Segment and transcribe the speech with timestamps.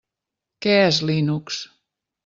[0.65, 1.63] Què és Linux?